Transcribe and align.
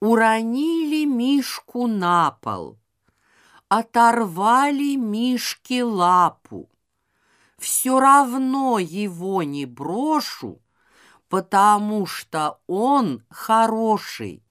Уронили 0.00 1.04
Мишку 1.06 1.88
на 1.88 2.30
пол, 2.30 2.78
оторвали 3.68 4.94
Мишке 4.94 5.82
лапу. 5.82 6.68
Все 7.58 7.98
равно 7.98 8.78
его 8.78 9.42
не 9.42 9.66
брошу, 9.66 10.62
потому 11.28 12.06
что 12.06 12.60
он 12.68 13.24
хороший. 13.28 14.44